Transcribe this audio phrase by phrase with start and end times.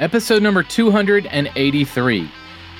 [0.00, 2.30] episode number 283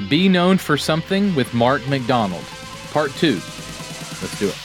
[0.08, 2.44] Be Known for Something with Mark MacDonald,
[2.92, 3.34] part two.
[3.34, 4.56] Let's do it.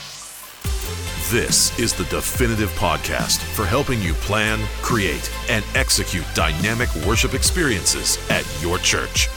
[1.30, 8.18] This is the definitive podcast for helping you plan, create, and execute dynamic worship experiences
[8.28, 9.28] at your church.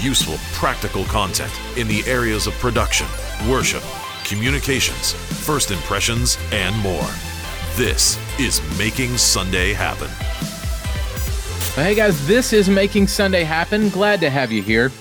[0.00, 3.06] Useful, practical content in the areas of production,
[3.50, 3.82] worship,
[4.24, 7.10] communications, first impressions, and more.
[7.74, 10.08] This is Making Sunday Happen.
[11.74, 13.88] Well, hey guys, this is Making Sunday Happen.
[13.88, 14.92] Glad to have you here.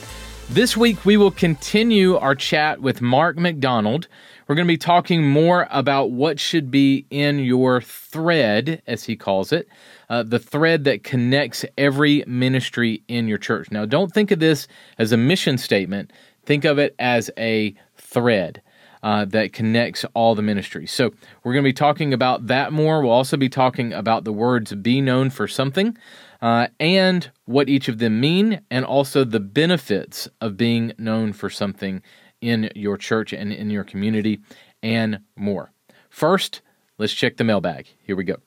[0.51, 4.07] This week we will continue our chat with Mark MacDonald.
[4.47, 9.17] We're going to be talking more about what should be in your thread, as he
[9.17, 9.67] calls it,
[10.09, 13.69] uh, the thread that connects every ministry in your church.
[13.69, 16.13] Now, don't think of this as a mission statement,
[16.45, 18.61] think of it as a thread.
[19.03, 20.91] Uh, that connects all the ministries.
[20.91, 21.09] So,
[21.43, 23.01] we're going to be talking about that more.
[23.01, 25.97] We'll also be talking about the words be known for something
[26.41, 31.49] uh, and what each of them mean, and also the benefits of being known for
[31.49, 32.01] something
[32.41, 34.41] in your church and in your community,
[34.81, 35.71] and more.
[36.09, 36.61] First,
[36.97, 37.87] let's check the mailbag.
[38.03, 38.37] Here we go.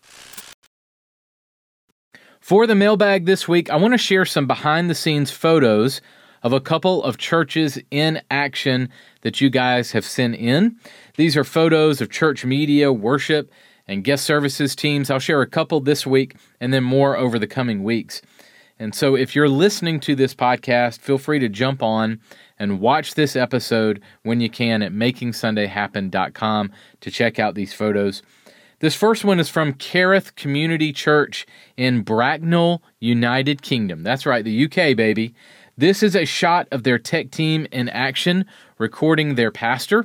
[2.40, 6.02] For the mailbag this week, I want to share some behind the scenes photos
[6.42, 8.90] of a couple of churches in action
[9.22, 10.76] that you guys have sent in.
[11.16, 13.50] These are photos of church media, worship,
[13.86, 15.10] and guest services teams.
[15.10, 18.22] I'll share a couple this week and then more over the coming weeks.
[18.78, 22.20] And so if you're listening to this podcast, feel free to jump on
[22.58, 28.22] and watch this episode when you can at makingsundayhappen.com to check out these photos.
[28.80, 31.46] This first one is from Kerith Community Church
[31.76, 34.02] in Bracknell, United Kingdom.
[34.02, 35.34] That's right, the UK, baby.
[35.76, 38.44] This is a shot of their tech team in action,
[38.78, 40.04] recording their pastor.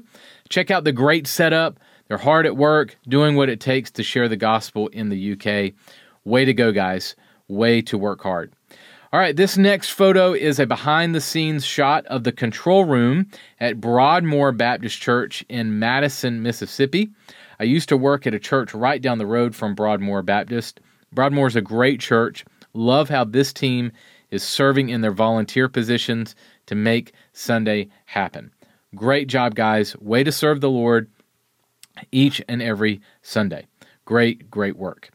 [0.49, 1.79] Check out the great setup.
[2.09, 5.73] They're hard at work, doing what it takes to share the gospel in the UK.
[6.25, 7.15] Way to go, guys.
[7.47, 8.51] Way to work hard.
[9.13, 13.27] All right, this next photo is a behind the scenes shot of the control room
[13.59, 17.09] at Broadmoor Baptist Church in Madison, Mississippi.
[17.59, 20.79] I used to work at a church right down the road from Broadmoor Baptist.
[21.11, 22.43] Broadmoor is a great church.
[22.73, 23.91] Love how this team
[24.31, 26.35] is serving in their volunteer positions
[26.65, 28.51] to make Sunday happen.
[28.95, 29.95] Great job, guys.
[29.97, 31.07] Way to serve the Lord
[32.11, 33.67] each and every Sunday.
[34.05, 35.11] Great, great work.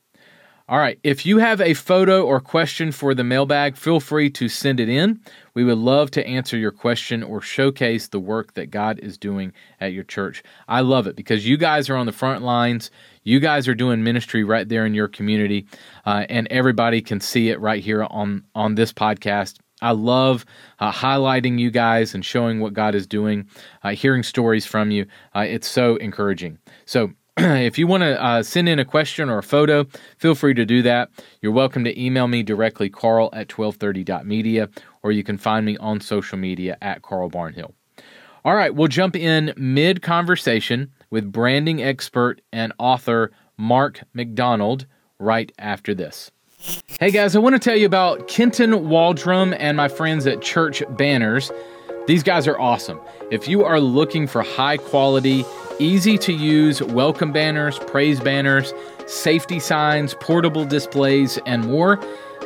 [0.67, 0.99] All right.
[1.03, 4.89] If you have a photo or question for the mailbag, feel free to send it
[4.89, 5.21] in.
[5.53, 9.53] We would love to answer your question or showcase the work that God is doing
[9.79, 10.43] at your church.
[10.67, 12.91] I love it because you guys are on the front lines.
[13.25, 15.67] You guys are doing ministry right there in your community,
[16.07, 19.59] uh, and everybody can see it right here on on this podcast.
[19.85, 20.47] I love
[20.79, 23.47] uh, highlighting you guys and showing what God is doing,
[23.83, 25.05] uh, hearing stories from you.
[25.35, 26.59] Uh, it's so encouraging.
[26.87, 29.85] So if you want to uh, send in a question or a photo,
[30.17, 31.11] feel free to do that.
[31.43, 34.71] You're welcome to email me directly, carl at 1230.media,
[35.03, 37.75] or you can find me on social media at Carl Barnhill.
[38.43, 44.87] All right, we'll jump in mid conversation with branding expert and author Mark MacDonald
[45.19, 46.31] right after this.
[46.99, 50.83] Hey guys, I want to tell you about Kenton Waldrum and my friends at Church
[50.91, 51.53] Banners.
[52.07, 53.01] These guys are awesome.
[53.31, 55.45] If you are looking for high quality,
[55.79, 58.73] easy to use welcome banners, praise banners,
[59.07, 62.01] safety signs, portable displays, and more,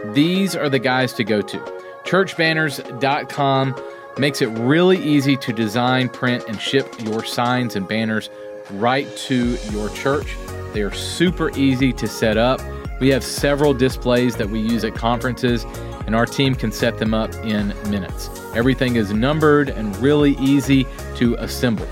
[0.07, 1.59] these are the guys to go to.
[2.05, 3.75] Churchbanners.com
[4.19, 8.31] makes it really easy to design, print, and ship your signs and banners
[8.73, 10.37] right to your church.
[10.73, 12.61] They are super easy to set up.
[13.01, 15.65] We have several displays that we use at conferences,
[16.07, 18.29] and our team can set them up in minutes.
[18.55, 20.87] Everything is numbered and really easy
[21.17, 21.87] to assemble.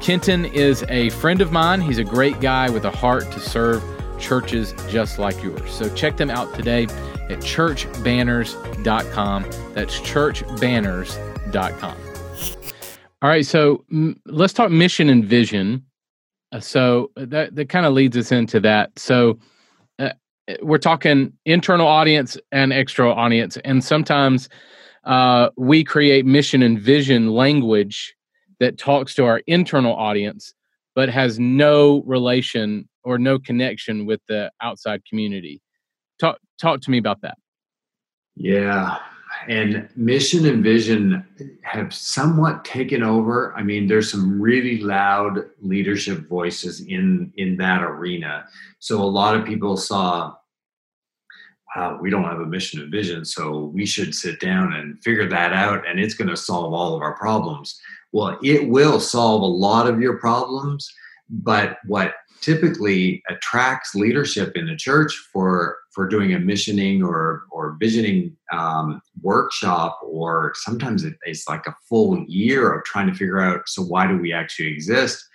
[0.00, 1.80] Kenton is a friend of mine.
[1.80, 3.82] He's a great guy with a heart to serve
[4.18, 5.70] churches just like yours.
[5.70, 9.42] So check them out today at churchbanners.com.
[9.74, 11.96] That's churchbanners.com.
[13.22, 15.84] All right, so m- let's talk mission and vision.
[16.52, 18.96] Uh, so that that kind of leads us into that.
[18.98, 19.38] So
[20.62, 24.48] we're talking internal audience and external audience, and sometimes
[25.04, 28.14] uh, we create mission and vision language
[28.60, 30.54] that talks to our internal audience,
[30.94, 35.62] but has no relation or no connection with the outside community.
[36.18, 37.38] Talk talk to me about that.
[38.36, 38.98] Yeah.
[39.48, 41.26] And mission and vision
[41.62, 43.54] have somewhat taken over.
[43.56, 48.46] I mean, there's some really loud leadership voices in in that arena.
[48.78, 50.34] So a lot of people saw,
[51.74, 55.28] wow, we don't have a mission and vision, so we should sit down and figure
[55.28, 57.78] that out, and it's going to solve all of our problems.
[58.12, 60.90] Well, it will solve a lot of your problems,
[61.28, 67.74] but what typically attracts leadership in the church for for doing a missioning or or
[67.80, 73.40] visioning um, workshop, or sometimes it, it's like a full year of trying to figure
[73.40, 73.66] out.
[73.66, 75.26] So why do we actually exist?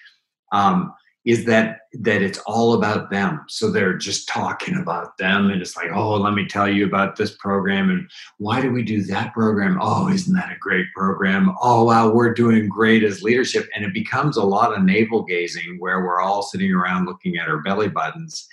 [0.52, 0.94] Um,
[1.26, 5.78] is that that it's all about them so they're just talking about them and it's
[5.78, 8.10] like oh let me tell you about this program and
[8.40, 12.34] why do we do that program oh isn't that a great program oh wow we're
[12.34, 16.42] doing great as leadership and it becomes a lot of navel gazing where we're all
[16.42, 18.48] sitting around looking at our belly buttons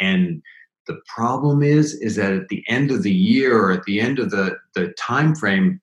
[0.00, 0.42] and
[0.86, 4.18] the problem is is that at the end of the year or at the end
[4.18, 5.80] of the the time frame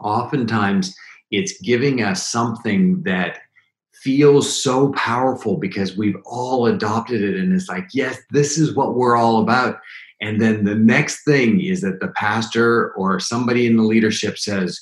[0.00, 0.94] oftentimes
[1.30, 3.38] it's giving us something that
[3.92, 8.94] feels so powerful because we've all adopted it and it's like yes this is what
[8.94, 9.78] we're all about.
[10.20, 14.80] And then the next thing is that the pastor or somebody in the leadership says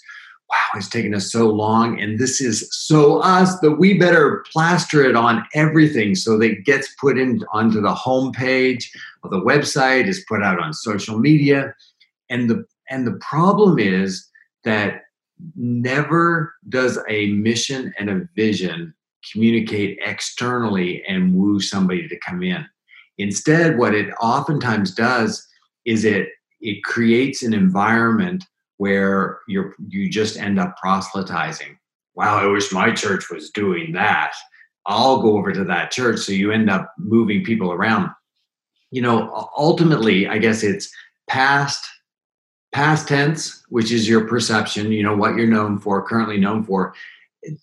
[0.51, 5.03] wow it's taken us so long and this is so us that we better plaster
[5.03, 8.85] it on everything so that it gets put in onto the homepage
[9.23, 11.75] of the website is put out on social media
[12.29, 14.29] and the and the problem is
[14.65, 15.03] that
[15.57, 18.95] never does a mission and a vision
[19.33, 22.65] communicate externally and woo somebody to come in.
[23.19, 25.47] Instead, what it oftentimes does
[25.85, 26.29] is it
[26.61, 28.45] it creates an environment
[28.81, 31.79] where you're you just end up proselytizing.
[32.15, 34.33] Wow, I wish my church was doing that.
[34.87, 36.21] I'll go over to that church.
[36.21, 38.11] So you end up moving people around.
[38.91, 40.91] You know, ultimately, I guess it's
[41.29, 41.87] past
[42.73, 46.95] past tense, which is your perception, you know, what you're known for, currently known for.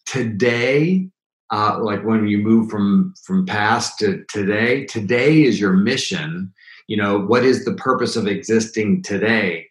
[0.06, 1.10] Today
[1.52, 6.54] uh, like when you move from from past to today today is your mission
[6.88, 9.67] you know what is the purpose of existing today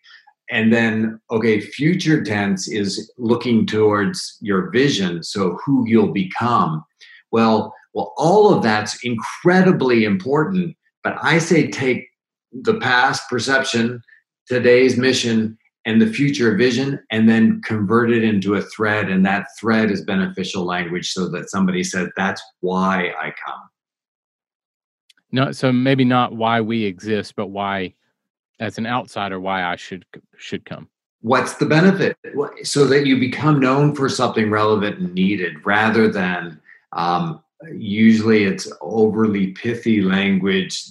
[0.51, 6.85] and then okay future tense is looking towards your vision so who you'll become.
[7.33, 12.07] Well well all of that's incredibly important but i say take
[12.53, 14.01] the past perception
[14.47, 19.47] today's mission and the future vision and then convert it into a thread and that
[19.59, 23.61] thread is beneficial language so that somebody said that's why i come.
[25.33, 27.95] No so maybe not why we exist but why
[28.61, 30.05] as an outsider why i should
[30.37, 30.89] should come
[31.21, 32.17] what's the benefit
[32.63, 36.61] so that you become known for something relevant and needed rather than
[36.93, 37.43] um,
[37.73, 40.83] usually it's overly pithy language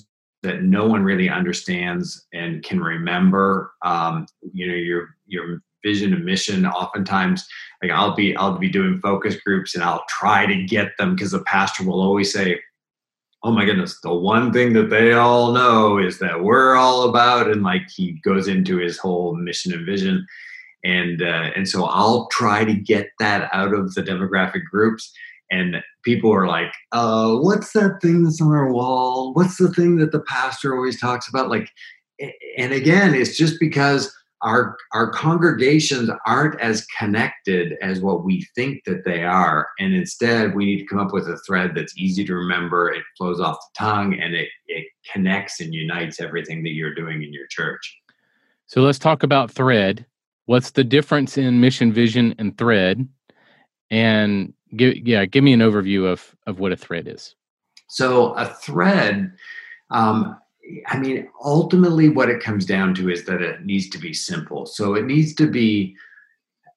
[0.45, 3.73] that no one really understands and can remember.
[3.83, 6.65] Um, you know, your your vision and mission.
[6.65, 7.45] Oftentimes,
[7.81, 11.31] like I'll be I'll be doing focus groups and I'll try to get them because
[11.31, 12.59] the pastor will always say,
[13.45, 17.49] "Oh my goodness, the one thing that they all know is that we're all about,"
[17.49, 20.27] and like he goes into his whole mission and vision.
[20.83, 25.13] And uh, and so I'll try to get that out of the demographic groups
[25.51, 29.33] and people are like, uh, what's that thing that's on our wall?
[29.33, 31.49] What's the thing that the pastor always talks about?
[31.49, 31.69] Like,
[32.57, 34.13] and again, it's just because
[34.45, 40.55] our our congregations aren't as connected as what we think that they are, and instead
[40.55, 42.89] we need to come up with a thread that's easy to remember.
[42.89, 47.23] It flows off the tongue, and it it connects and unites everything that you're doing
[47.23, 47.97] in your church.
[48.67, 50.05] So let's talk about thread.
[50.45, 53.07] What's the difference in mission, vision, and thread?
[53.89, 57.35] And give yeah give me an overview of of what a thread is
[57.87, 59.31] so a thread
[59.91, 60.37] um,
[60.87, 64.65] i mean ultimately what it comes down to is that it needs to be simple.
[64.65, 65.95] So it needs to be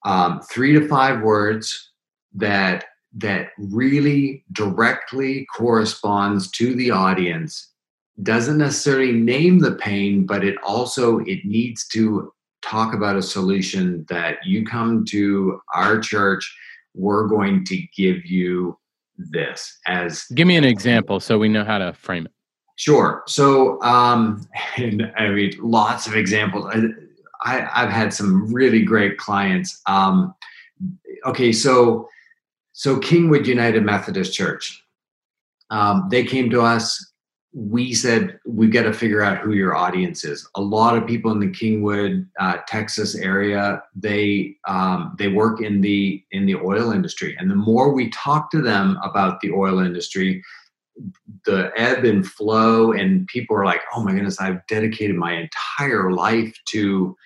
[0.05, 1.93] um, three to five words
[2.35, 2.85] that
[3.17, 7.73] that really directly corresponds to the audience.
[8.23, 14.05] Doesn't necessarily name the pain but it also it needs to talk about a solution
[14.09, 16.57] that you come to our church
[16.95, 18.77] we're going to give you
[19.17, 22.33] this as give me an example so we know how to frame it
[22.79, 23.25] sure.
[23.27, 24.47] So um
[24.79, 26.73] and i mean lots of examples.
[27.43, 29.83] I, i've had some really great clients.
[29.87, 30.35] Um
[31.27, 32.09] okay so
[32.73, 34.83] so kingwood united methodist church.
[35.71, 37.13] Um, they came to us.
[37.55, 40.49] We said we've got to figure out who your audience is.
[40.55, 45.81] A lot of people in the Kingwood, uh, Texas area, they um, they work in
[45.81, 49.79] the in the oil industry, and the more we talk to them about the oil
[49.81, 50.43] industry,
[51.45, 56.13] the ebb and flow, and people are like, "Oh my goodness, I've dedicated my entire
[56.13, 57.17] life to."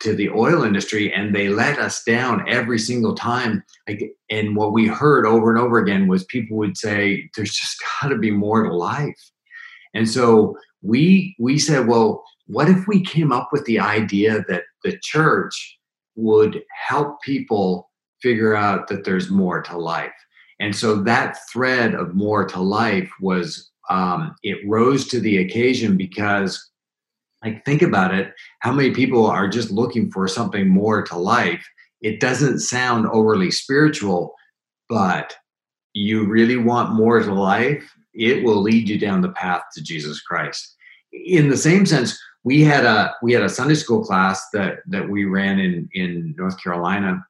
[0.00, 4.72] to the oil industry and they let us down every single time like and what
[4.72, 8.30] we heard over and over again was people would say there's just got to be
[8.30, 9.32] more to life
[9.94, 14.64] and so we we said, well, what if we came up with the idea that
[14.84, 15.78] the church
[16.16, 17.90] would help people
[18.20, 20.12] figure out that there's more to life?
[20.60, 25.96] And so that thread of more to life was um, it rose to the occasion
[25.96, 26.70] because
[27.44, 31.66] like think about it how many people are just looking for something more to life?
[32.00, 34.34] It doesn't sound overly spiritual
[34.88, 35.34] but
[35.94, 40.20] you really want more to life it will lead you down the path to jesus
[40.20, 40.76] christ.
[41.12, 45.08] In the same sense we had a we had a sunday school class that that
[45.08, 47.24] we ran in in north carolina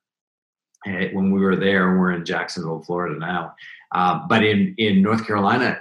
[0.85, 3.55] when we were there we're in jacksonville florida now
[3.95, 5.81] uh, but in in north carolina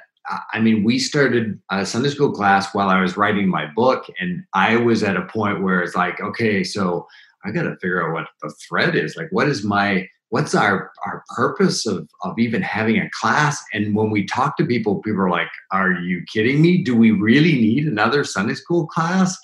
[0.54, 4.44] I mean, we started a Sunday school class while I was writing my book, and
[4.54, 7.08] I was at a point where it's like, okay, so
[7.44, 9.16] I got to figure out what the thread is.
[9.16, 13.64] Like, what is my what's our our purpose of of even having a class?
[13.74, 16.84] And when we talk to people, people are like, "Are you kidding me?
[16.84, 19.38] Do we really need another Sunday school class?"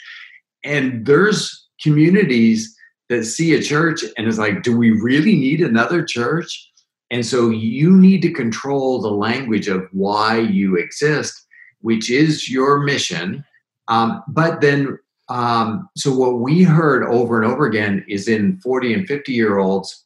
[0.64, 2.77] And there's communities
[3.10, 6.72] that see a church and is like, "Do we really need another church?"
[7.10, 11.46] And so you need to control the language of why you exist,
[11.82, 13.46] which is your mission.
[13.88, 15.00] Um, but then,
[15.30, 19.58] um, so what we heard over and over again is in 40 and 50 year
[19.58, 20.06] olds,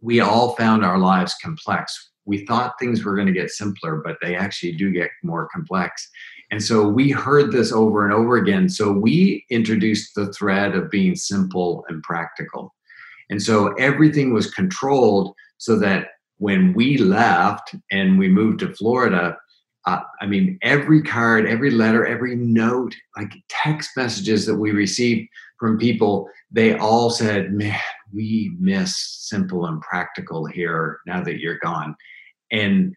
[0.00, 2.10] we all found our lives complex.
[2.26, 6.08] We thought things were going to get simpler, but they actually do get more complex.
[6.50, 8.68] And so we heard this over and over again.
[8.68, 12.74] So we introduced the thread of being simple and practical.
[13.30, 19.36] And so everything was controlled so that when we left and we moved to Florida,
[19.86, 25.28] uh, I mean, every card, every letter, every note, like text messages that we received
[25.58, 27.78] from people, they all said, Man,
[28.12, 28.96] we miss
[29.28, 31.96] simple and practical here now that you're gone.
[32.50, 32.94] And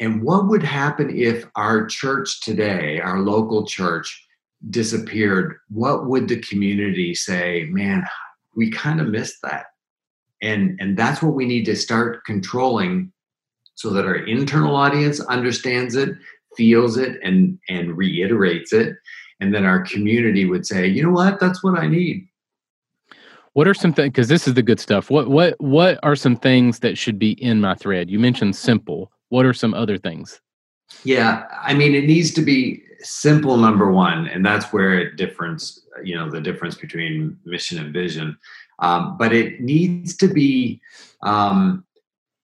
[0.00, 4.26] and what would happen if our church today, our local church,
[4.70, 5.56] disappeared?
[5.68, 7.66] What would the community say?
[7.70, 8.04] Man,
[8.54, 9.66] we kind of missed that
[10.42, 13.12] and and that's what we need to start controlling
[13.74, 16.10] so that our internal audience understands it
[16.56, 18.96] feels it and and reiterates it
[19.40, 22.27] and then our community would say you know what that's what i need
[23.58, 25.10] what are some things because this is the good stuff.
[25.10, 28.08] What what what are some things that should be in my thread?
[28.08, 29.10] You mentioned simple.
[29.30, 30.40] What are some other things?
[31.02, 35.84] Yeah i mean it needs to be simple number one and that's where it difference
[36.02, 38.38] you know the difference between mission and vision.
[38.78, 40.80] Um, but it needs to be
[41.22, 41.84] um,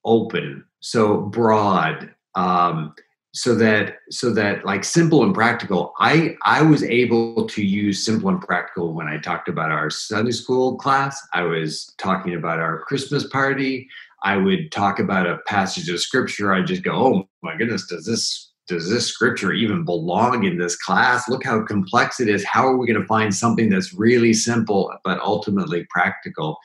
[0.05, 2.93] open, so broad, um,
[3.35, 5.93] so that so that like simple and practical.
[5.99, 10.31] I I was able to use simple and practical when I talked about our Sunday
[10.31, 11.21] school class.
[11.33, 13.89] I was talking about our Christmas party.
[14.23, 16.55] I would talk about a passage of scripture.
[16.55, 20.77] I just go, oh my goodness, does this does this scripture even belong in this
[20.77, 21.29] class?
[21.29, 22.45] Look how complex it is.
[22.45, 26.57] How are we going to find something that's really simple but ultimately practical?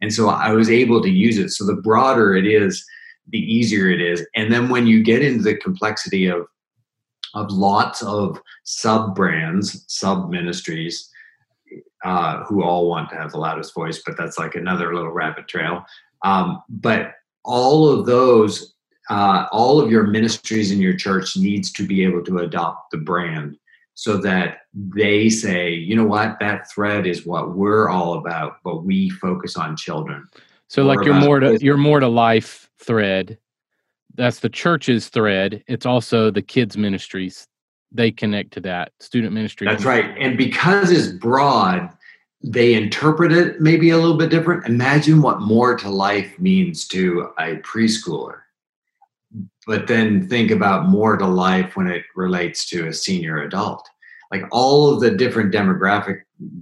[0.00, 1.50] And so I was able to use it.
[1.50, 2.84] So the broader it is,
[3.28, 4.26] the easier it is.
[4.34, 6.46] And then when you get into the complexity of
[7.34, 11.10] of lots of sub brands, sub ministries,
[12.04, 15.48] uh, who all want to have the loudest voice, but that's like another little rabbit
[15.48, 15.84] trail.
[16.22, 17.14] Um, but
[17.44, 18.74] all of those
[19.10, 22.96] uh, all of your ministries in your church needs to be able to adopt the
[22.96, 23.56] brand
[23.94, 28.84] so that they say you know what that thread is what we're all about but
[28.84, 30.26] we focus on children
[30.68, 33.38] so like you're more to you're more to life thread.
[34.14, 35.62] That's the church's thread.
[35.66, 37.46] It's also the kids ministries.
[37.90, 38.92] They connect to that.
[39.00, 40.16] Student ministry that's right.
[40.18, 41.90] And because it's broad
[42.46, 44.66] they interpret it maybe a little bit different.
[44.66, 48.40] Imagine what more to life means to a preschooler.
[49.66, 53.88] But then think about more to life when it relates to a senior adult.
[54.30, 56.20] Like all of the different demographic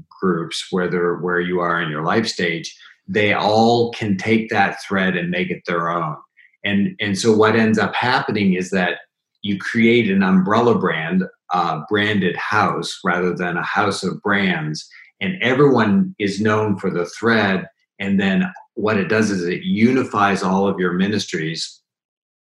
[0.08, 2.76] groups whether where you are in your life stage
[3.08, 6.16] they all can take that thread and make it their own
[6.64, 8.98] and and so what ends up happening is that
[9.42, 14.88] you create an umbrella brand a branded house rather than a house of brands
[15.20, 17.66] and everyone is known for the thread
[17.98, 18.44] and then
[18.74, 21.82] what it does is it unifies all of your ministries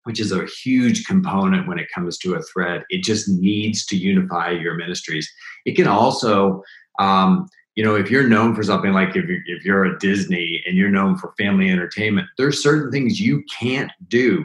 [0.05, 2.85] which is a huge component when it comes to a thread.
[2.88, 5.31] It just needs to unify your ministries.
[5.67, 6.62] It can also,
[6.99, 10.62] um, you know, if you're known for something like if you're, if you're a Disney
[10.67, 14.45] and you're known for family entertainment, there's certain things you can't do.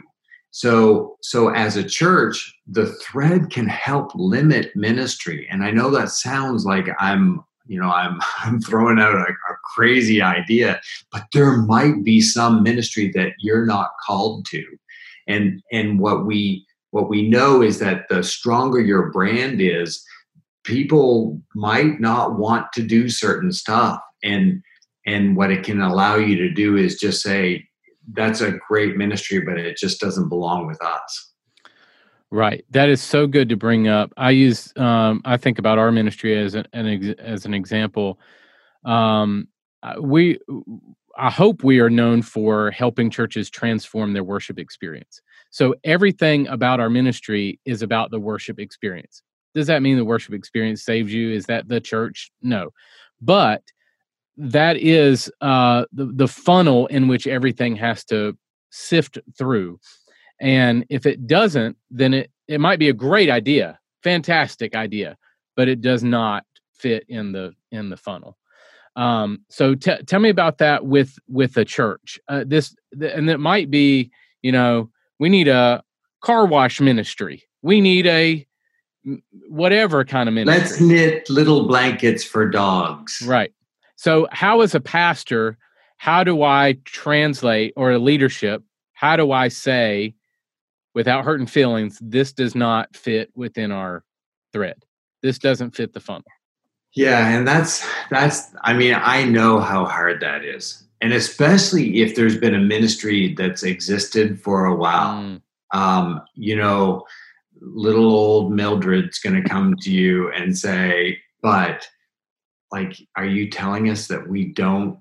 [0.52, 5.46] So, so as a church, the thread can help limit ministry.
[5.50, 9.56] And I know that sounds like I'm you know i'm i'm throwing out a, a,
[9.74, 10.80] crazy idea
[11.12, 14.64] but there might be some ministry that you're not called to
[15.26, 20.02] and and what we what we know is that the stronger your brand is
[20.66, 24.62] people might not want to do certain stuff and
[25.06, 27.64] and what it can allow you to do is just say
[28.12, 31.32] that's a great ministry but it just doesn't belong with us
[32.32, 32.64] Right.
[32.70, 34.12] That is so good to bring up.
[34.16, 38.18] I use um, I think about our ministry as an, an as an example.
[38.84, 39.46] Um,
[40.00, 40.38] we
[41.16, 45.22] I hope we are known for helping churches transform their worship experience.
[45.50, 49.22] So everything about our ministry is about the worship experience.
[49.56, 51.30] Does that mean the worship experience saves you?
[51.32, 52.30] Is that the church?
[52.42, 52.74] No.
[53.22, 53.62] But
[54.36, 58.36] that is uh, the, the funnel in which everything has to
[58.68, 59.80] sift through.
[60.38, 65.16] And if it doesn't, then it, it might be a great idea, fantastic idea,
[65.56, 66.44] but it does not
[66.74, 68.36] fit in the in the funnel.
[68.94, 72.20] Um, so t- tell me about that with with a church.
[72.28, 74.10] Uh, this th- and it might be,
[74.42, 75.82] you know, we need a
[76.20, 77.44] car wash ministry.
[77.62, 78.46] We need a
[79.48, 80.62] whatever kind of ministry.
[80.62, 83.22] Let's knit little blankets for dogs.
[83.26, 83.52] Right.
[83.96, 85.56] So how as a pastor,
[85.96, 90.14] how do I translate or a leadership, how do I say
[90.96, 94.02] without hurting feelings, this does not fit within our
[94.54, 94.82] thread.
[95.22, 96.24] This doesn't fit the funnel.
[96.94, 100.82] Yeah, and that's that's I mean, I know how hard that is.
[101.02, 105.22] And especially if there's been a ministry that's existed for a while.
[105.22, 105.42] Mm.
[105.72, 107.04] Um, you know,
[107.60, 111.86] little old Mildred's going to come to you and say, "But
[112.72, 114.98] like are you telling us that we don't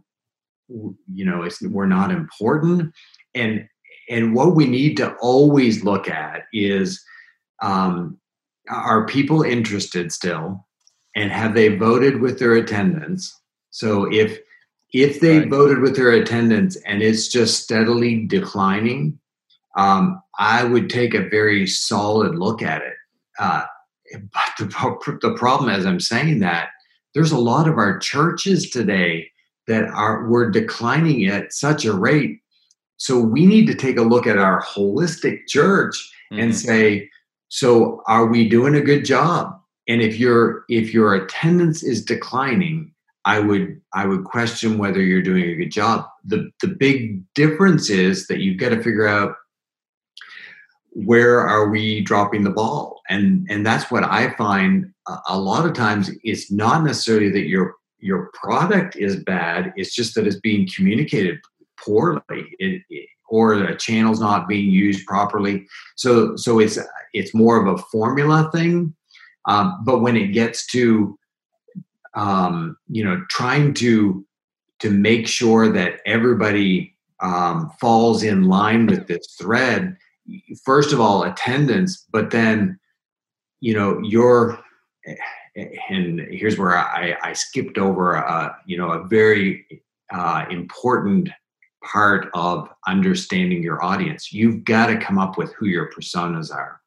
[0.68, 2.94] you know, it's we're not important?"
[3.34, 3.68] And
[4.10, 7.04] and what we need to always look at is
[7.62, 8.20] um,
[8.70, 10.66] are people interested still
[11.16, 13.34] and have they voted with their attendance
[13.70, 14.40] so if
[14.94, 15.50] if they right.
[15.50, 19.18] voted with their attendance and it's just steadily declining
[19.76, 22.94] um, i would take a very solid look at it.
[23.40, 23.64] Uh,
[24.14, 26.70] but the, the problem as i'm saying that
[27.16, 29.28] there's a lot of our churches today
[29.68, 32.40] that are we're declining at such a rate.
[32.98, 35.96] So we need to take a look at our holistic church
[36.32, 36.44] mm-hmm.
[36.44, 37.10] and say
[37.48, 39.58] so are we doing a good job?
[39.88, 42.92] And if your if your attendance is declining
[43.24, 46.06] i would i would question whether you're doing a good job.
[46.26, 49.36] The the big difference is that you've got to figure out
[50.96, 53.02] where are we dropping the ball?
[53.10, 54.92] And and that's what i find
[55.30, 60.16] a, lot of times it's not necessarily that your your product is bad it's just
[60.16, 61.40] that it's being communicated
[61.78, 65.68] poorly it, it, or the channel's not being used properly.
[65.96, 66.80] So so it's
[67.14, 68.96] it's more of a formula thing
[69.46, 71.18] um, but when it gets to
[72.16, 74.26] um, you know trying to
[74.80, 79.96] to make sure that everybody um, falls in line with this thread
[80.64, 82.80] first of all attendance but then
[83.62, 84.60] you know your
[85.90, 89.66] and here's where I, I skipped over a you know a very
[90.14, 91.30] uh, important
[91.84, 94.34] part of understanding your audience.
[94.34, 96.82] You've got to come up with who your personas are.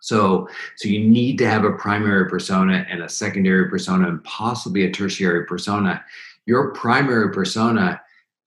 [0.00, 4.84] So, so you need to have a primary persona and a secondary persona and possibly
[4.84, 6.04] a tertiary persona.
[6.46, 8.00] Your primary persona,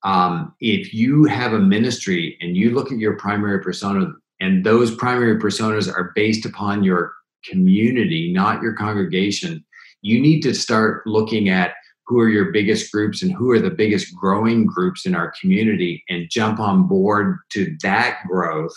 [0.03, 4.07] um, if you have a ministry and you look at your primary persona,
[4.39, 7.13] and those primary personas are based upon your
[7.45, 9.63] community, not your congregation,
[10.01, 11.73] you need to start looking at
[12.07, 16.03] who are your biggest groups and who are the biggest growing groups in our community
[16.09, 18.73] and jump on board to that growth.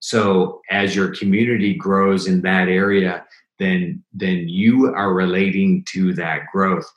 [0.00, 3.24] So as your community grows in that area
[3.60, 6.90] then then you are relating to that growth.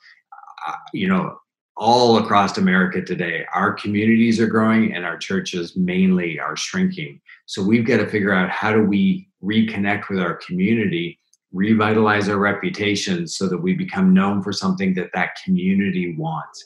[0.66, 1.38] Uh, you know
[1.76, 3.44] all across america today.
[3.52, 7.20] Our communities are growing and our churches mainly are shrinking.
[7.46, 11.18] So we've got to figure out how do we reconnect with our community
[11.54, 16.62] revitalize our reputation so that we become known for something that that community wants.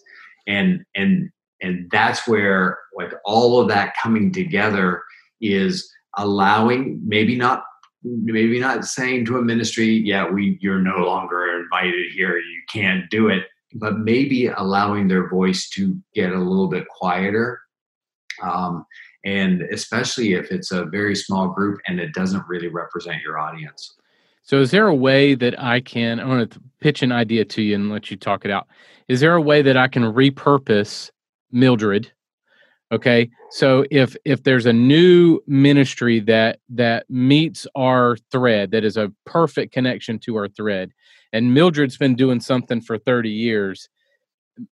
[0.48, 1.30] And and
[1.62, 5.02] and that's where like all of that coming together
[5.40, 7.64] is allowing maybe not
[8.02, 12.38] maybe not saying to a ministry yeah we you're no longer invited here.
[12.38, 17.60] You can't do it but maybe allowing their voice to get a little bit quieter
[18.42, 18.84] um,
[19.24, 23.98] and especially if it's a very small group and it doesn't really represent your audience
[24.48, 26.18] so, is there a way that I can?
[26.18, 28.66] I want to pitch an idea to you and let you talk it out.
[29.06, 31.10] Is there a way that I can repurpose
[31.52, 32.10] Mildred?
[32.90, 38.96] Okay, so if if there's a new ministry that that meets our thread, that is
[38.96, 40.92] a perfect connection to our thread,
[41.32, 43.88] and Mildred's been doing something for 30 years,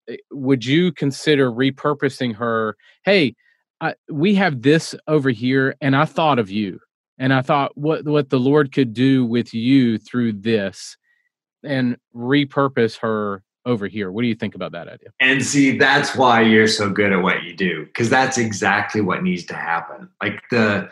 [0.08, 2.76] eh, would you consider repurposing her?
[3.04, 3.34] Hey,
[3.80, 6.80] I, we have this over here, and I thought of you
[7.18, 10.96] and I thought what what the Lord could do with you through this
[11.62, 14.12] and repurpose her over here.
[14.12, 15.08] What do you think about that idea?
[15.20, 19.22] And see, that's why you're so good at what you do because that's exactly what
[19.22, 20.08] needs to happen.
[20.22, 20.90] Like the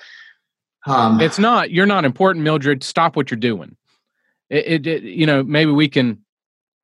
[0.86, 1.70] Um, it's not.
[1.70, 2.82] You're not important, Mildred.
[2.82, 3.76] Stop what you're doing.
[4.52, 6.18] It, it, you know, maybe we can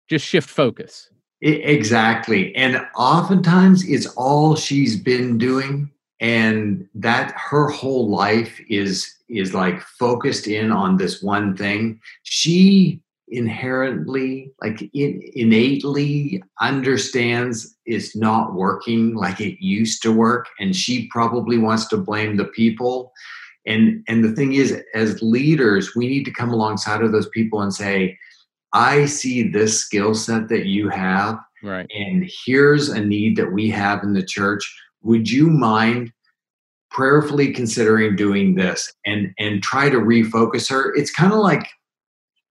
[0.08, 1.10] just shift focus.
[1.42, 9.52] exactly, and oftentimes it's all she's been doing, and that her whole life is is
[9.52, 12.00] like focused in on this one thing.
[12.22, 20.74] She inherently like in, innately understands it's not working like it used to work and
[20.74, 23.12] she probably wants to blame the people
[23.68, 27.62] and and the thing is as leaders we need to come alongside of those people
[27.62, 28.18] and say
[28.72, 31.86] i see this skill set that you have right.
[31.90, 34.74] and here's a need that we have in the church.
[35.02, 36.12] Would you mind
[36.90, 38.92] prayerfully considering doing this?
[39.06, 40.94] And and try to refocus her.
[40.94, 41.66] It's kind of like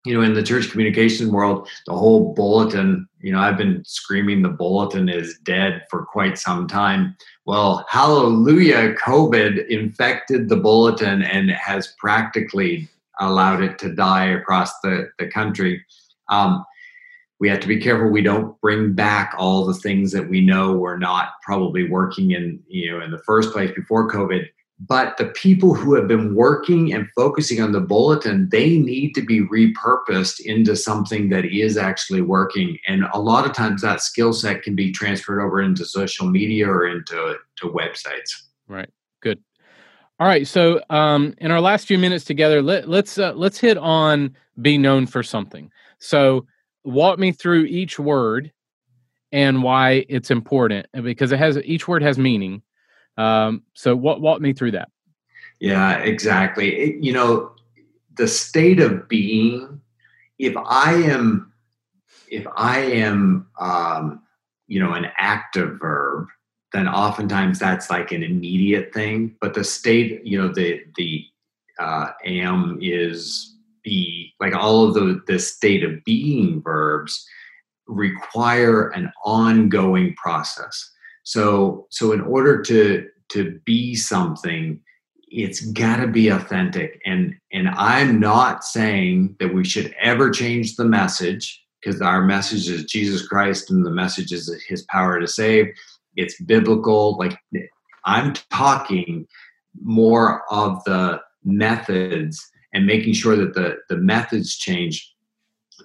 [0.05, 4.41] you know, in the church communication world, the whole bulletin, you know, I've been screaming
[4.41, 7.17] the bulletin is dead for quite some time.
[7.47, 12.89] Well, hallelujah, COVID infected the bulletin and has practically
[13.21, 15.81] allowed it to die across the, the country.
[16.27, 16.65] Um,
[17.39, 20.73] we have to be careful we don't bring back all the things that we know
[20.73, 24.47] were not probably working in you know in the first place before covid
[24.79, 29.21] but the people who have been working and focusing on the bulletin they need to
[29.21, 32.77] be repurposed into something that is actually working.
[32.87, 36.69] And a lot of times that skill set can be transferred over into social media
[36.69, 38.43] or into to websites.
[38.67, 38.89] Right.
[39.21, 39.41] Good.
[40.19, 40.47] All right.
[40.47, 44.77] So um, in our last few minutes together let, let's uh, let's hit on be
[44.77, 45.71] known for something.
[45.99, 46.45] So
[46.83, 48.51] walk me through each word
[49.31, 52.61] and why it's important because it has each word has meaning
[53.17, 54.89] um, so walk, walk me through that.
[55.59, 56.75] Yeah, exactly.
[56.75, 57.51] It, you know,
[58.15, 59.81] the state of being,
[60.39, 61.53] if I am,
[62.29, 64.21] if I am, um,
[64.67, 66.27] you know, an active verb,
[66.73, 69.35] then oftentimes that's like an immediate thing.
[69.39, 71.25] But the state, you know, the, the,
[71.79, 77.25] uh, am is be like all of the, the state of being verbs
[77.87, 80.91] require an ongoing process
[81.27, 84.79] so so in order to to be something,
[85.27, 87.01] it's got to be authentic.
[87.05, 92.69] And and I'm not saying that we should ever change the message because our message
[92.69, 95.65] is Jesus Christ and the message is his power to save.
[96.15, 97.17] It's biblical.
[97.17, 97.37] Like
[98.05, 99.27] I'm talking
[99.83, 102.41] more of the methods
[102.73, 105.13] and making sure that the the methods change.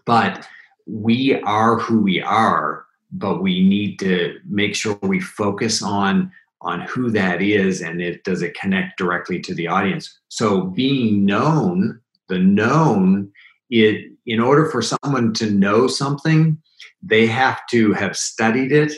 [0.07, 0.46] But
[0.87, 6.81] we are who we are but we need to make sure we focus on on
[6.83, 10.20] who that is and it does it connect directly to the audience.
[10.29, 13.31] So being known the known
[13.68, 16.57] it in order for someone to know something
[17.03, 18.92] they have to have studied it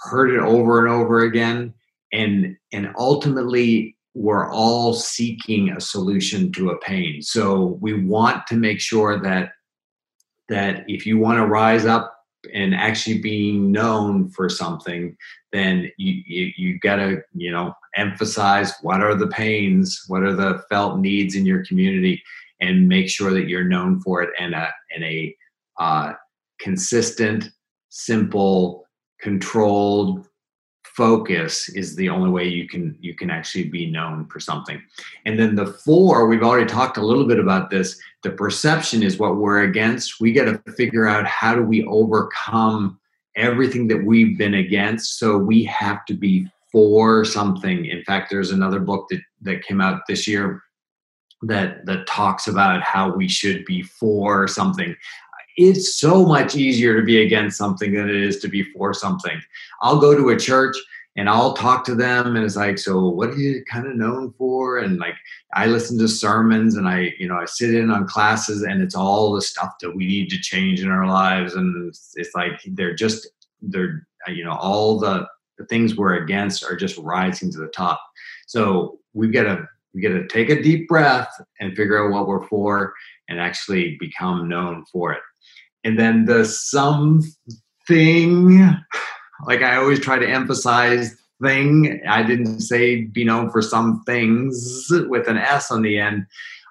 [0.00, 1.72] heard it over and over again
[2.12, 7.22] and and ultimately we're all seeking a solution to a pain.
[7.22, 9.52] So we want to make sure that
[10.48, 12.17] that if you want to rise up
[12.54, 15.16] and actually being known for something
[15.52, 20.34] then you you, you got to you know emphasize what are the pains what are
[20.34, 22.22] the felt needs in your community
[22.60, 25.34] and make sure that you're known for it and a and a
[25.78, 26.12] uh,
[26.60, 27.50] consistent
[27.88, 28.84] simple
[29.20, 30.27] controlled
[30.98, 34.82] focus is the only way you can you can actually be known for something.
[35.26, 38.00] And then the four we've already talked a little bit about this.
[38.24, 40.20] The perception is what we're against.
[40.20, 42.98] We got to figure out how do we overcome
[43.36, 45.20] everything that we've been against.
[45.20, 47.86] So we have to be for something.
[47.86, 50.64] In fact there's another book that that came out this year
[51.42, 54.96] that that talks about how we should be for something
[55.58, 59.42] it's so much easier to be against something than it is to be for something.
[59.82, 60.76] I'll go to a church
[61.16, 64.32] and I'll talk to them and it's like, so what are you kind of known
[64.38, 64.78] for?
[64.78, 65.16] And like
[65.54, 68.94] I listen to sermons and I, you know, I sit in on classes and it's
[68.94, 71.54] all the stuff that we need to change in our lives.
[71.54, 73.26] And it's, like they're just
[73.60, 78.00] they're you know, all the, the things we're against are just rising to the top.
[78.46, 82.28] So we've got to we got to take a deep breath and figure out what
[82.28, 82.94] we're for
[83.28, 85.20] and actually become known for it
[85.88, 87.26] and then the something
[89.46, 94.86] like i always try to emphasize thing i didn't say be known for some things
[95.08, 96.26] with an s on the end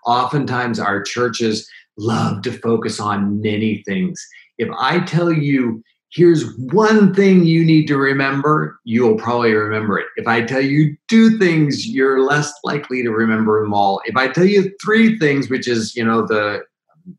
[0.06, 4.24] oftentimes our churches love to focus on many things
[4.60, 10.06] if i tell you here's one thing you need to remember, you'll probably remember it.
[10.16, 14.02] If I tell you two things, you're less likely to remember them all.
[14.06, 16.62] If I tell you three things, which is, you know, the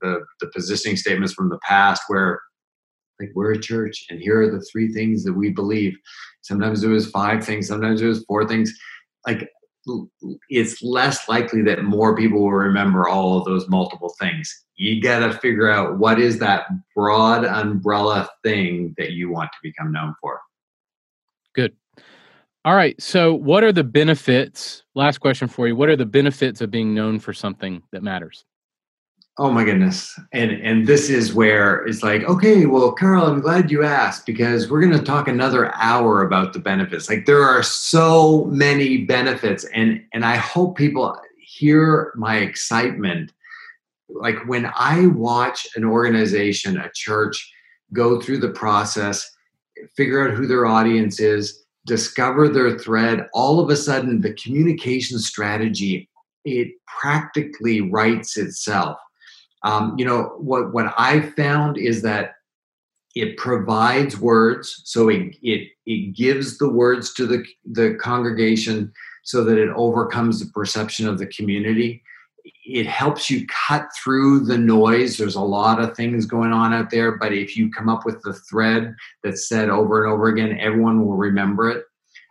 [0.00, 2.40] the, the positioning statements from the past where
[3.20, 5.96] like we're a church and here are the three things that we believe
[6.42, 8.72] sometimes it was five things sometimes it was four things
[9.26, 9.48] like
[10.48, 14.64] it's less likely that more people will remember all of those multiple things.
[14.76, 19.58] You got to figure out what is that broad umbrella thing that you want to
[19.62, 20.40] become known for.
[21.54, 21.74] Good.
[22.64, 23.00] All right.
[23.00, 24.84] So, what are the benefits?
[24.94, 25.76] Last question for you.
[25.76, 28.44] What are the benefits of being known for something that matters?
[29.40, 30.18] Oh my goodness.
[30.32, 34.68] And and this is where it's like, okay, well, Carl, I'm glad you asked because
[34.68, 37.08] we're going to talk another hour about the benefits.
[37.08, 43.32] Like there are so many benefits and and I hope people hear my excitement.
[44.08, 47.52] Like when I watch an organization, a church
[47.92, 49.30] go through the process,
[49.96, 55.20] figure out who their audience is, discover their thread, all of a sudden the communication
[55.20, 56.08] strategy
[56.44, 58.98] it practically writes itself
[59.62, 62.34] um, you know what what I found is that
[63.14, 68.92] it provides words, so it it it gives the words to the the congregation
[69.24, 72.02] so that it overcomes the perception of the community.
[72.64, 75.18] It helps you cut through the noise.
[75.18, 78.22] There's a lot of things going on out there, but if you come up with
[78.22, 81.84] the thread that's said over and over again, everyone will remember it,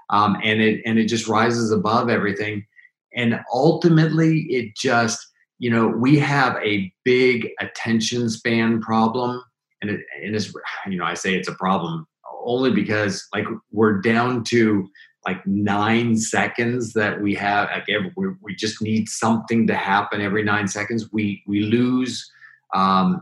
[0.10, 2.66] um, and it and it just rises above everything.
[3.13, 5.28] And ultimately, it just
[5.60, 9.41] you know, we have a big attention span problem.
[9.82, 10.54] And it, and it's,
[10.88, 12.06] you know, I say it's a problem
[12.43, 14.88] only because like we're down to
[15.26, 20.22] like nine seconds that we have like every, we, we just need something to happen
[20.22, 22.32] every nine seconds we we lose
[22.74, 23.22] um,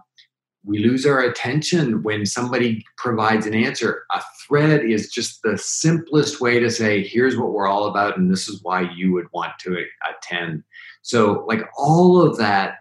[0.65, 6.41] we lose our attention when somebody provides an answer a thread is just the simplest
[6.41, 9.51] way to say here's what we're all about and this is why you would want
[9.59, 10.63] to attend
[11.05, 12.79] so like all of that,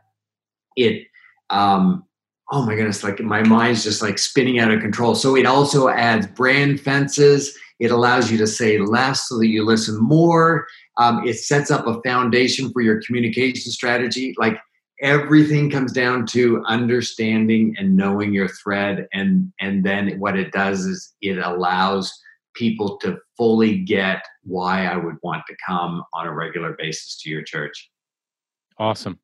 [0.77, 1.07] it
[1.51, 2.05] um
[2.51, 5.15] oh my goodness, like my mind's just like spinning out of control.
[5.15, 7.57] So it also adds brand fences.
[7.81, 10.67] It allows you to say less so that you listen more.
[10.97, 14.35] Um, it sets up a foundation for your communication strategy.
[14.39, 14.59] Like
[15.01, 20.85] everything comes down to understanding and knowing your thread, and and then what it does
[20.85, 22.13] is it allows
[22.55, 27.31] people to fully get why I would want to come on a regular basis to
[27.31, 27.91] your church.
[28.79, 29.19] Awesome.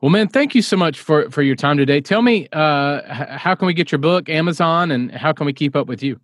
[0.00, 2.00] Well, man, thank you so much for for your time today.
[2.00, 3.02] Tell me, uh,
[3.38, 6.20] how can we get your book, Amazon, and how can we keep up with you?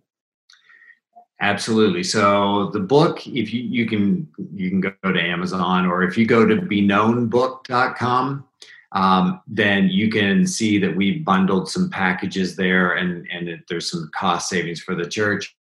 [1.41, 2.03] Absolutely.
[2.03, 6.25] So the book, if you you can you can go to Amazon, or if you
[6.25, 8.45] go to beknownbook.com,
[8.91, 13.89] um, then you can see that we've bundled some packages there, and and it, there's
[13.89, 15.55] some cost savings for the church.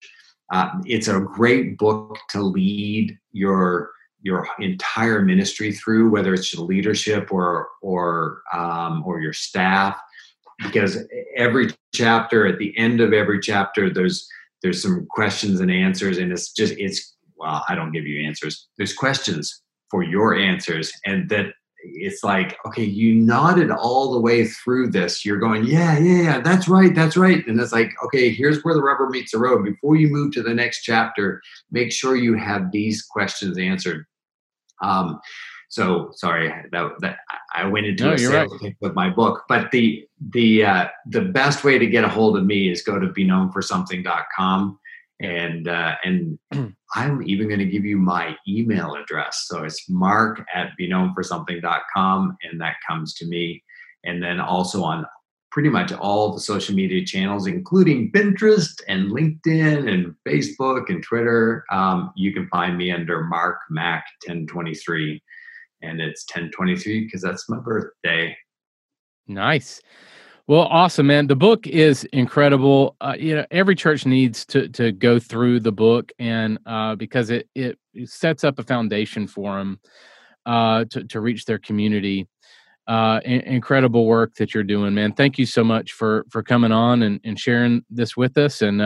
[0.52, 3.90] Uh, it's a great book to lead your
[4.22, 10.00] your entire ministry through, whether it's your leadership or or um, or your staff,
[10.58, 11.04] because
[11.36, 14.26] every chapter, at the end of every chapter, there's
[14.66, 18.66] there's some questions and answers, and it's just it's well, I don't give you answers.
[18.76, 21.52] There's questions for your answers, and that
[21.84, 25.24] it's like okay, you nodded all the way through this.
[25.24, 28.74] You're going, yeah, yeah, yeah, that's right, that's right, and it's like okay, here's where
[28.74, 29.64] the rubber meets the road.
[29.64, 34.04] Before you move to the next chapter, make sure you have these questions answered
[34.82, 35.20] um,
[35.76, 37.18] so sorry that, that
[37.54, 38.74] I went into no, a sales right.
[38.80, 42.46] with my book, but the the uh, the best way to get a hold of
[42.46, 44.78] me is go to beknownforsomething.com
[45.20, 46.38] and uh, and
[46.94, 49.44] I'm even going to give you my email address.
[49.48, 53.62] So it's mark at beknownforsomething.com and that comes to me.
[54.04, 55.04] And then also on
[55.50, 61.64] pretty much all the social media channels, including Pinterest and LinkedIn and Facebook and Twitter.
[61.70, 65.22] Um, you can find me under Mark Mac 1023.
[65.82, 68.36] And it's 1023 because that's my birthday.
[69.28, 69.80] Nice.
[70.48, 71.26] Well, awesome, man.
[71.26, 72.96] The book is incredible.
[73.00, 77.30] Uh, you know, every church needs to to go through the book, and uh, because
[77.30, 79.80] it, it sets up a foundation for them
[80.46, 82.28] uh, to to reach their community
[82.86, 85.12] uh, in- incredible work that you're doing, man.
[85.12, 88.62] Thank you so much for for coming on and, and sharing this with us.
[88.62, 88.80] And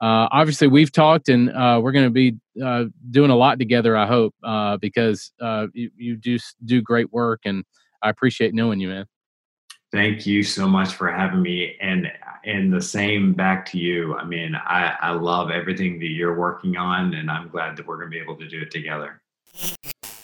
[0.00, 3.58] uh, uh, obviously, we've talked, and uh, we're going to be uh, doing a lot
[3.58, 3.96] together.
[3.96, 5.32] I hope uh, because
[5.72, 7.64] you, you do do great work, and
[8.02, 9.06] I appreciate knowing you, man.
[9.92, 12.10] Thank you so much for having me, and
[12.44, 14.14] and the same back to you.
[14.16, 17.96] I mean, I I love everything that you're working on, and I'm glad that we're
[17.96, 19.22] going to be able to do it together.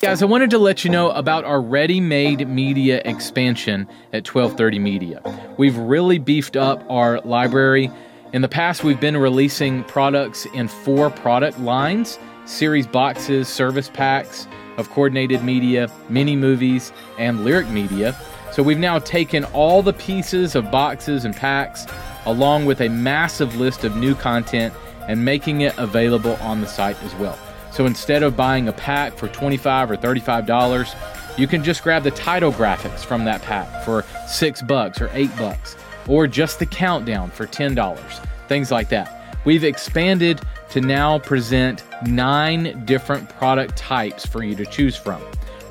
[0.01, 4.79] Guys, I wanted to let you know about our ready made media expansion at 1230
[4.81, 5.55] Media.
[5.57, 7.89] We've really beefed up our library.
[8.33, 14.49] In the past, we've been releasing products in four product lines series boxes, service packs
[14.79, 18.17] of coordinated media, mini movies, and lyric media.
[18.53, 21.87] So we've now taken all the pieces of boxes and packs
[22.25, 24.73] along with a massive list of new content
[25.09, 27.39] and making it available on the site as well.
[27.71, 32.11] So instead of buying a pack for 25 or $35, you can just grab the
[32.11, 35.77] title graphics from that pack for 6 bucks or 8 bucks
[36.09, 38.27] or just the countdown for $10.
[38.49, 39.39] Things like that.
[39.45, 45.23] We've expanded to now present 9 different product types for you to choose from.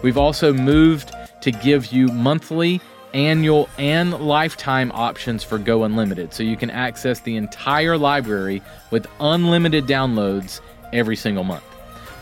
[0.03, 2.81] We've also moved to give you monthly,
[3.13, 9.07] annual, and lifetime options for Go Unlimited so you can access the entire library with
[9.19, 10.61] unlimited downloads
[10.93, 11.63] every single month.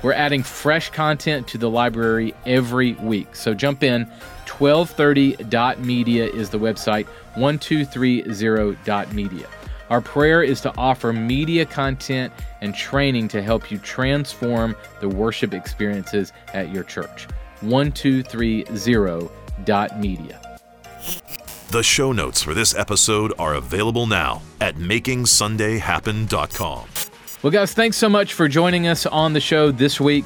[0.02, 3.36] We're adding fresh content to the library every week.
[3.36, 4.10] So jump in.
[4.60, 9.48] 1230.media is the website, 1230.media.
[9.90, 15.52] Our prayer is to offer media content and training to help you transform the worship
[15.54, 17.28] experiences at your church.
[17.62, 20.42] 1230.media.
[21.72, 26.88] The show notes for this episode are available now at makingsundayhappen.com.
[27.42, 30.26] Well, guys, thanks so much for joining us on the show this week.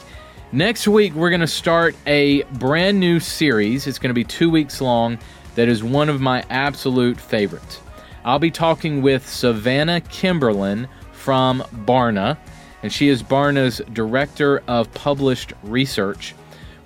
[0.54, 3.88] Next week, we're going to start a brand new series.
[3.88, 5.18] It's going to be two weeks long.
[5.56, 7.82] That is one of my absolute favorites.
[8.24, 12.38] I'll be talking with Savannah Kimberlin from Barna,
[12.84, 16.36] and she is Barna's Director of Published Research.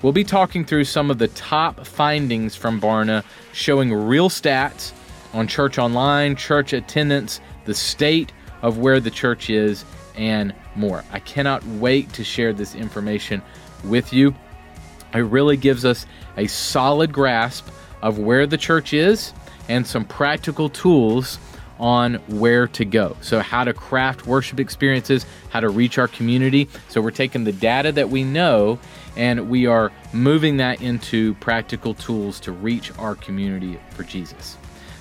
[0.01, 4.93] We'll be talking through some of the top findings from Barna, showing real stats
[5.33, 9.83] on church online, church attendance, the state of where the church is,
[10.15, 11.03] and more.
[11.11, 13.41] I cannot wait to share this information
[13.83, 14.35] with you.
[15.13, 16.05] It really gives us
[16.37, 17.67] a solid grasp
[18.01, 19.33] of where the church is
[19.69, 21.39] and some practical tools
[21.79, 23.15] on where to go.
[23.21, 26.69] So, how to craft worship experiences, how to reach our community.
[26.89, 28.79] So, we're taking the data that we know
[29.15, 34.57] and we are moving that into practical tools to reach our community for Jesus.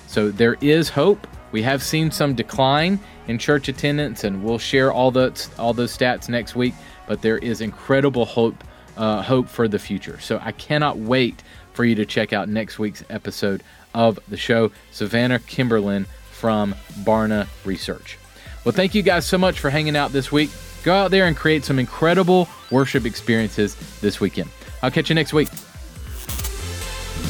[0.07, 1.25] So, there is hope.
[1.51, 5.95] We have seen some decline in church attendance, and we'll share all those all those
[5.97, 6.73] stats next week.
[7.07, 8.63] But there is incredible hope
[8.97, 10.19] uh, hope for the future.
[10.19, 14.71] So I cannot wait for you to check out next week's episode of the show.
[14.91, 18.17] Savannah Kimberlin from Barna Research.
[18.63, 20.49] Well, thank you guys so much for hanging out this week.
[20.83, 24.49] Go out there and create some incredible worship experiences this weekend.
[24.81, 25.49] I'll catch you next week.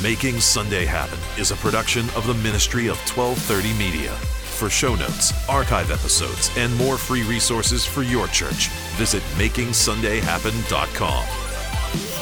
[0.04, 4.12] Making Sunday Happen is a production of the Ministry of 1230 Media.
[4.12, 12.16] For show notes, archive episodes, and more free resources for your church, visit MakingSundayHappen.com.